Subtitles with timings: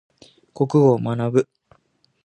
[0.55, 1.49] 国語を学ぶ。